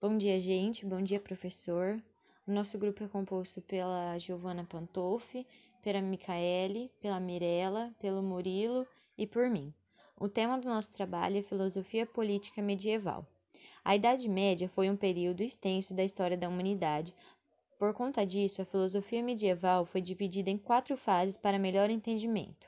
Bom 0.00 0.16
dia, 0.16 0.38
gente. 0.38 0.86
Bom 0.86 1.02
dia, 1.02 1.18
professor. 1.18 2.00
O 2.46 2.52
nosso 2.52 2.78
grupo 2.78 3.02
é 3.02 3.08
composto 3.08 3.60
pela 3.60 4.16
Giovana 4.16 4.62
Pantolfi, 4.62 5.44
pela 5.82 6.00
Micaele, 6.00 6.88
pela 7.00 7.18
Mirella, 7.18 7.92
pelo 8.00 8.22
Murilo 8.22 8.86
e 9.18 9.26
por 9.26 9.50
mim. 9.50 9.74
O 10.16 10.28
tema 10.28 10.56
do 10.56 10.68
nosso 10.68 10.92
trabalho 10.92 11.38
é 11.38 11.42
Filosofia 11.42 12.06
Política 12.06 12.62
Medieval. 12.62 13.26
A 13.84 13.96
Idade 13.96 14.28
Média 14.28 14.68
foi 14.68 14.88
um 14.88 14.96
período 14.96 15.42
extenso 15.42 15.92
da 15.92 16.04
história 16.04 16.36
da 16.36 16.48
humanidade. 16.48 17.12
Por 17.76 17.92
conta 17.92 18.24
disso, 18.24 18.62
a 18.62 18.64
filosofia 18.64 19.20
medieval 19.20 19.84
foi 19.84 20.00
dividida 20.00 20.48
em 20.48 20.56
quatro 20.56 20.96
fases 20.96 21.36
para 21.36 21.58
melhor 21.58 21.90
entendimento. 21.90 22.67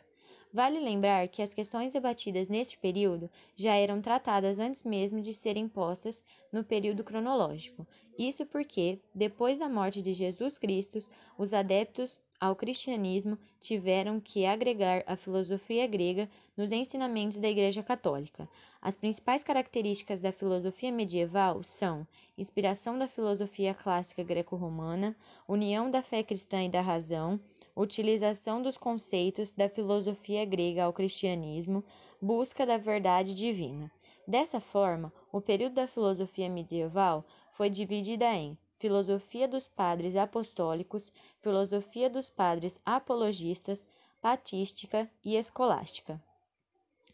Vale 0.53 0.81
lembrar 0.81 1.29
que 1.29 1.43
as 1.43 1.55
questões 1.55 1.93
debatidas 1.93 2.49
neste 2.49 2.77
período 2.77 3.31
já 3.55 3.75
eram 3.77 4.01
tratadas 4.01 4.59
antes 4.59 4.83
mesmo 4.83 5.21
de 5.21 5.33
serem 5.33 5.69
postas 5.69 6.25
no 6.53 6.65
período 6.65 7.05
cronológico. 7.05 7.87
Isso 8.19 8.45
porque, 8.45 8.99
depois 9.15 9.61
da 9.61 9.69
morte 9.69 10.03
de 10.03 10.13
Jesus 10.13 10.59
Cristo, 10.59 10.99
os 11.39 11.55
adeptos 11.55 12.21
ao 12.41 12.57
cristianismo 12.57 13.39
tiveram 13.61 14.19
que 14.19 14.45
agregar 14.45 15.05
a 15.07 15.15
filosofia 15.15 15.87
grega 15.87 16.29
nos 16.57 16.73
ensinamentos 16.73 17.39
da 17.39 17.49
Igreja 17.49 17.83
Católica. 17.83 18.49
As 18.83 18.97
principais 18.97 19.45
características 19.45 20.21
da 20.21 20.33
filosofia 20.33 20.91
medieval 20.91 21.63
são 21.63 22.05
inspiração 22.37 22.99
da 22.99 23.07
filosofia 23.07 23.73
clássica 23.73 24.25
greco-romana, 24.25 25.15
união 25.47 25.91
da 25.91 26.03
fé 26.03 26.23
cristã 26.23 26.65
e 26.65 26.69
da 26.69 26.81
razão, 26.81 27.39
utilização 27.81 28.61
dos 28.61 28.77
conceitos 28.77 29.53
da 29.53 29.67
filosofia 29.67 30.45
grega 30.45 30.85
ao 30.85 30.93
cristianismo, 30.93 31.83
busca 32.21 32.67
da 32.67 32.77
verdade 32.77 33.35
divina. 33.35 33.91
Dessa 34.29 34.61
forma, 34.61 35.11
o 35.33 35.41
período 35.41 35.77
da 35.77 35.87
filosofia 35.87 36.49
medieval 36.49 37.25
foi 37.53 37.71
dividido 37.71 38.25
em 38.25 38.57
filosofia 38.79 39.49
dos 39.49 39.67
padres 39.67 40.15
apostólicos, 40.15 41.11
filosofia 41.41 42.11
dos 42.11 42.29
padres 42.29 42.79
apologistas, 42.85 43.87
patística 44.21 45.11
e 45.25 45.37
escolástica. 45.37 46.23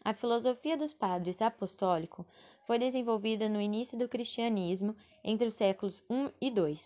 A 0.03 0.13
filosofia 0.13 0.75
dos 0.75 0.93
padres 0.93 1.41
apostólicos 1.41 2.25
foi 2.65 2.77
desenvolvida 2.77 3.47
no 3.47 3.61
início 3.61 3.97
do 3.97 4.09
cristianismo 4.09 4.95
entre 5.23 5.47
os 5.47 5.55
séculos 5.55 6.03
I 6.09 6.29
e 6.41 6.47
II. 6.47 6.77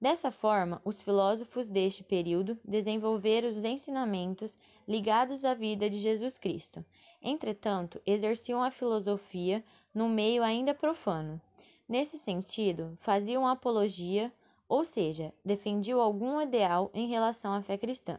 Dessa 0.00 0.30
forma, 0.30 0.80
os 0.84 1.02
filósofos 1.02 1.68
deste 1.68 2.04
período 2.04 2.56
desenvolveram 2.64 3.48
os 3.48 3.64
ensinamentos 3.64 4.56
ligados 4.86 5.44
à 5.44 5.54
vida 5.54 5.90
de 5.90 5.98
Jesus 5.98 6.38
Cristo. 6.38 6.84
Entretanto, 7.20 8.00
exerciam 8.06 8.62
a 8.62 8.70
filosofia 8.70 9.64
no 9.92 10.08
meio 10.08 10.44
ainda 10.44 10.72
profano. 10.72 11.40
Nesse 11.88 12.16
sentido, 12.16 12.92
faziam 12.96 13.44
apologia, 13.44 14.32
ou 14.68 14.84
seja, 14.84 15.34
defendiam 15.44 16.00
algum 16.00 16.40
ideal 16.40 16.92
em 16.94 17.08
relação 17.08 17.52
à 17.52 17.60
fé 17.60 17.76
cristã. 17.76 18.18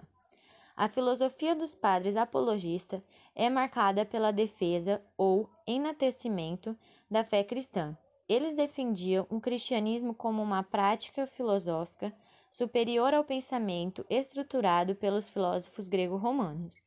A 0.76 0.90
filosofia 0.90 1.56
dos 1.56 1.76
padres 1.76 2.18
apologistas 2.18 3.02
é 3.34 3.50
marcada 3.50 4.06
pela 4.06 4.32
defesa 4.32 5.02
ou 5.18 5.50
enaltecimento 5.66 6.78
da 7.10 7.24
fé 7.24 7.42
cristã. 7.42 7.98
Eles 8.30 8.54
defendiam 8.54 9.26
o 9.28 9.42
cristianismo 9.42 10.14
como 10.14 10.44
uma 10.44 10.62
prática 10.62 11.26
filosófica 11.26 12.14
superior 12.52 13.12
ao 13.12 13.24
pensamento 13.24 14.06
estruturado 14.08 14.94
pelos 14.94 15.28
filósofos 15.28 15.90
grego-romanos. 15.90 16.80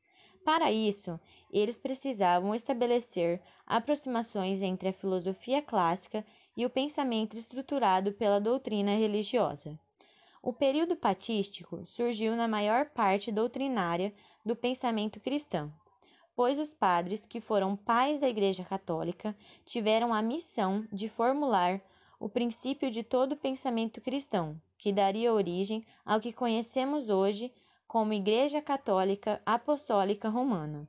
Para 0.44 0.70
isso, 0.70 1.18
eles 1.52 1.80
precisavam 1.80 2.54
estabelecer 2.54 3.42
aproximações 3.66 4.62
entre 4.62 4.90
a 4.90 4.92
filosofia 4.92 5.60
clássica 5.60 6.24
e 6.56 6.64
o 6.64 6.70
pensamento 6.70 7.36
estruturado 7.36 8.12
pela 8.12 8.40
doutrina 8.40 8.94
religiosa. 8.96 9.76
O 10.40 10.52
período 10.52 10.94
patístico 10.94 11.84
surgiu 11.84 12.36
na 12.36 12.46
maior 12.46 12.86
parte 12.90 13.32
doutrinária 13.32 14.14
do 14.44 14.54
pensamento 14.54 15.18
cristão, 15.18 15.72
pois 16.34 16.58
os 16.58 16.72
padres, 16.72 17.26
que 17.26 17.40
foram 17.40 17.76
pais 17.76 18.18
da 18.18 18.28
Igreja 18.28 18.64
Católica, 18.64 19.36
tiveram 19.64 20.12
a 20.14 20.22
missão 20.22 20.86
de 20.92 21.08
formular 21.08 21.80
o 22.18 22.28
princípio 22.28 22.90
de 22.90 23.02
todo 23.02 23.36
pensamento 23.36 24.00
cristão, 24.00 24.60
que 24.78 24.92
daria 24.92 25.32
origem 25.32 25.84
ao 26.04 26.20
que 26.20 26.32
conhecemos 26.32 27.08
hoje 27.08 27.52
como 27.86 28.12
Igreja 28.12 28.62
Católica 28.62 29.42
Apostólica 29.44 30.28
Romana. 30.28 30.88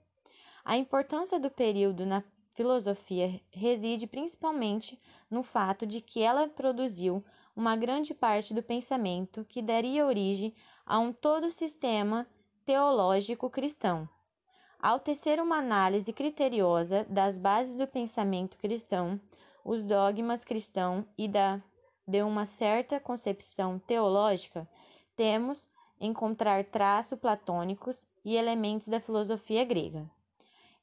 A 0.63 0.77
importância 0.77 1.39
do 1.39 1.49
período 1.49 2.05
na 2.05 2.23
filosofia 2.51 3.41
reside 3.51 4.07
principalmente 4.07 4.97
no 5.29 5.43
fato 5.43 5.85
de 5.85 5.99
que 5.99 6.21
ela 6.21 6.47
produziu 6.47 7.23
uma 7.55 7.75
grande 7.75 8.13
parte 8.13 8.53
do 8.53 8.63
pensamento 8.63 9.43
que 9.43 9.61
daria 9.61 10.05
origem 10.05 10.53
a 10.85 10.99
um 10.99 11.11
todo 11.11 11.49
sistema 11.49 12.27
teológico 12.63 13.49
cristão. 13.49 14.07
Ao 14.83 14.99
tecer 14.99 15.39
uma 15.39 15.59
análise 15.59 16.11
criteriosa 16.11 17.05
das 17.05 17.37
bases 17.37 17.73
do 17.73 17.87
pensamento 17.87 18.57
cristão, 18.57 19.17
os 19.63 19.81
dogmas 19.81 20.43
cristãos 20.43 21.05
e 21.17 21.25
da, 21.25 21.61
de 22.05 22.21
uma 22.21 22.45
certa 22.45 22.99
concepção 22.99 23.79
teológica, 23.79 24.67
temos 25.15 25.69
encontrar 26.01 26.65
traços 26.65 27.17
platônicos 27.17 28.05
e 28.25 28.35
elementos 28.35 28.89
da 28.89 28.99
filosofia 28.99 29.63
grega. 29.63 30.05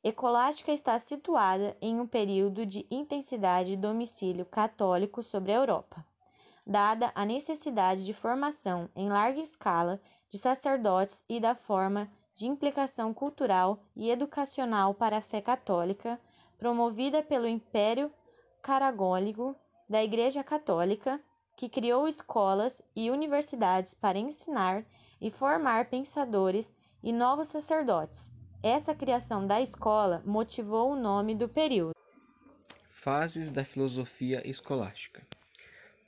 Ecolástica 0.02 0.72
está 0.72 0.98
situada 0.98 1.76
em 1.78 2.00
um 2.00 2.06
período 2.06 2.64
de 2.64 2.86
intensidade 2.90 3.72
de 3.72 3.76
domicílio 3.76 4.46
católico 4.46 5.22
sobre 5.22 5.52
a 5.52 5.56
Europa, 5.56 6.02
dada 6.66 7.12
a 7.14 7.26
necessidade 7.26 8.02
de 8.06 8.14
formação 8.14 8.88
em 8.96 9.10
larga 9.10 9.42
escala 9.42 10.00
de 10.30 10.38
sacerdotes 10.38 11.22
e 11.28 11.38
da 11.38 11.54
forma 11.54 12.10
de 12.34 12.46
implicação 12.46 13.12
cultural 13.12 13.80
e 13.94 14.10
educacional 14.10 14.94
para 14.94 15.18
a 15.18 15.22
fé 15.22 15.40
católica, 15.40 16.18
promovida 16.58 17.22
pelo 17.22 17.48
Império 17.48 18.10
Caragólico 18.62 19.56
da 19.88 20.02
Igreja 20.02 20.44
Católica, 20.44 21.20
que 21.56 21.68
criou 21.68 22.06
escolas 22.06 22.80
e 22.94 23.10
universidades 23.10 23.92
para 23.92 24.18
ensinar 24.18 24.84
e 25.20 25.30
formar 25.30 25.86
pensadores 25.86 26.72
e 27.02 27.12
novos 27.12 27.48
sacerdotes. 27.48 28.32
Essa 28.62 28.94
criação 28.94 29.46
da 29.46 29.60
escola 29.60 30.22
motivou 30.24 30.92
o 30.92 30.96
nome 30.96 31.34
do 31.34 31.48
período. 31.48 31.94
Fases 32.90 33.50
da 33.50 33.64
filosofia 33.64 34.46
escolástica. 34.48 35.26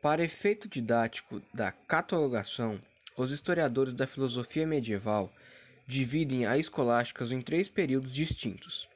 Para 0.02 0.22
efeito 0.22 0.68
didático 0.68 1.40
da 1.54 1.72
catalogação, 1.72 2.80
os 3.16 3.30
historiadores 3.30 3.94
da 3.94 4.06
filosofia 4.06 4.66
medieval 4.66 5.30
dividem 5.86 6.46
a 6.46 6.56
escolástica 6.56 7.24
em 7.24 7.40
três 7.40 7.68
períodos 7.68 8.14
distintos. 8.14 8.88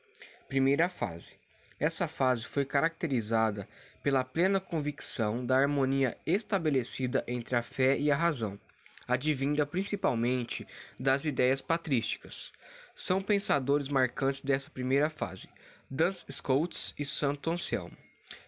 Primeira 0.48 0.88
fase. 0.88 1.34
Essa 1.78 2.08
fase 2.08 2.46
foi 2.46 2.64
caracterizada 2.64 3.68
pela 4.02 4.24
plena 4.24 4.60
convicção 4.60 5.44
da 5.44 5.58
harmonia 5.58 6.16
estabelecida 6.24 7.24
entre 7.26 7.56
a 7.56 7.62
fé 7.62 7.98
e 7.98 8.10
a 8.10 8.16
razão, 8.16 8.58
advinda 9.06 9.66
principalmente 9.66 10.66
das 10.98 11.24
ideias 11.24 11.60
patrísticas. 11.60 12.52
São 12.94 13.20
pensadores 13.20 13.88
marcantes 13.88 14.40
dessa 14.40 14.70
primeira 14.70 15.10
fase, 15.10 15.48
Duns 15.90 16.24
Scotus 16.30 16.94
e 16.98 17.04
Santo 17.04 17.50
Anselmo, 17.50 17.96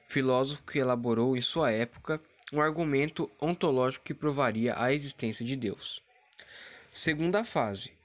filósofo 0.08 0.62
que 0.62 0.78
elaborou 0.78 1.36
em 1.36 1.42
sua 1.42 1.70
época 1.70 2.20
um 2.52 2.60
argumento 2.60 3.30
ontológico 3.40 4.06
que 4.06 4.14
provaria 4.14 4.74
a 4.80 4.92
existência 4.92 5.44
de 5.44 5.54
Deus. 5.54 6.02
Segunda 6.90 7.44
fase. 7.44 7.97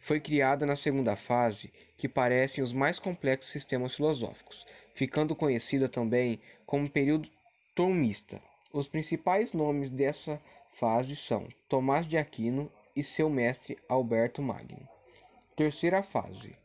Foi 0.00 0.18
criada 0.18 0.64
na 0.64 0.74
segunda 0.74 1.14
fase 1.14 1.72
que 1.96 2.08
parecem 2.08 2.64
os 2.64 2.72
mais 2.72 2.98
complexos 2.98 3.52
sistemas 3.52 3.94
filosóficos, 3.94 4.66
ficando 4.94 5.36
conhecida 5.36 5.88
também 5.88 6.40
como 6.64 6.90
período 6.90 7.28
tomista. 7.74 8.40
Os 8.72 8.88
principais 8.88 9.52
nomes 9.52 9.90
dessa 9.90 10.40
fase 10.72 11.14
são 11.14 11.46
Tomás 11.68 12.06
de 12.06 12.16
Aquino 12.16 12.72
e 12.96 13.04
seu 13.04 13.28
mestre 13.28 13.78
Alberto 13.88 14.40
Magno. 14.40 14.88
Terceira 15.54 16.02
fase. 16.02 16.56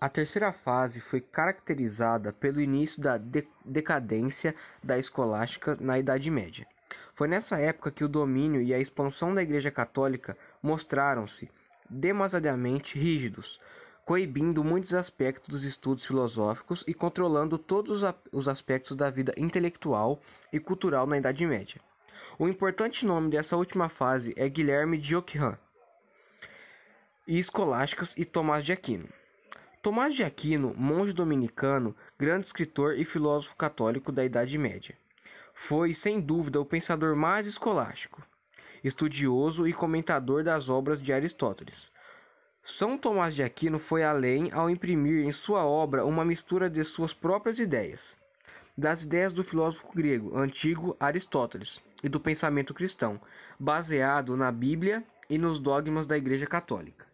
A 0.00 0.08
terceira 0.08 0.52
fase 0.52 1.00
foi 1.00 1.20
caracterizada 1.20 2.32
pelo 2.32 2.60
início 2.60 3.02
da 3.02 3.16
de 3.16 3.46
decadência 3.64 4.54
da 4.82 4.98
escolástica 4.98 5.74
na 5.80 5.98
Idade 5.98 6.30
Média. 6.30 6.66
Foi 7.14 7.26
nessa 7.26 7.58
época 7.58 7.90
que 7.90 8.04
o 8.04 8.08
domínio 8.08 8.60
e 8.60 8.74
a 8.74 8.78
expansão 8.78 9.34
da 9.34 9.42
Igreja 9.42 9.70
Católica 9.70 10.36
mostraram-se 10.62 11.50
demasiadamente 11.88 12.98
rígidos, 12.98 13.60
coibindo 14.04 14.62
muitos 14.62 14.94
aspectos 14.94 15.48
dos 15.48 15.64
estudos 15.64 16.04
filosóficos 16.04 16.84
e 16.86 16.92
controlando 16.92 17.56
todos 17.56 18.02
os 18.32 18.48
aspectos 18.48 18.96
da 18.96 19.10
vida 19.10 19.32
intelectual 19.36 20.20
e 20.52 20.60
cultural 20.60 21.06
na 21.06 21.18
Idade 21.18 21.46
Média. 21.46 21.80
O 22.38 22.48
importante 22.48 23.06
nome 23.06 23.30
dessa 23.30 23.56
última 23.56 23.88
fase 23.88 24.34
é 24.36 24.48
Guilherme 24.48 24.98
de 24.98 25.16
Ockham 25.16 25.58
e 27.26 27.38
escolásticas 27.38 28.14
e 28.16 28.24
Tomás 28.24 28.64
de 28.64 28.72
Aquino. 28.72 29.08
Tomás 29.82 30.14
de 30.14 30.24
Aquino, 30.24 30.74
monge 30.76 31.12
dominicano, 31.12 31.94
grande 32.18 32.46
escritor 32.46 32.98
e 32.98 33.04
filósofo 33.04 33.56
católico 33.56 34.10
da 34.10 34.24
Idade 34.24 34.58
Média, 34.58 34.96
Foi, 35.54 35.94
sem 35.94 36.20
dúvida, 36.20 36.60
o 36.60 36.66
pensador 36.66 37.14
mais 37.14 37.46
escolástico, 37.46 38.20
estudioso 38.84 39.66
e 39.66 39.72
comentador 39.72 40.44
das 40.44 40.68
obras 40.68 41.02
de 41.02 41.12
Aristóteles. 41.12 41.90
São 42.62 42.96
Tomás 42.98 43.34
de 43.34 43.42
Aquino 43.42 43.78
foi 43.78 44.04
além 44.04 44.52
ao 44.52 44.68
imprimir 44.68 45.24
em 45.26 45.32
sua 45.32 45.64
obra 45.64 46.04
uma 46.04 46.24
mistura 46.24 46.68
de 46.68 46.84
suas 46.84 47.12
próprias 47.12 47.58
ideias, 47.58 48.16
das 48.76 49.04
ideias 49.04 49.32
do 49.32 49.42
filósofo 49.42 49.90
grego 49.94 50.38
antigo 50.38 50.96
Aristóteles 51.00 51.80
e 52.02 52.08
do 52.08 52.20
pensamento 52.20 52.74
cristão, 52.74 53.20
baseado 53.58 54.36
na 54.36 54.52
Bíblia 54.52 55.02
e 55.28 55.38
nos 55.38 55.58
dogmas 55.58 56.06
da 56.06 56.16
Igreja 56.16 56.46
Católica. 56.46 57.13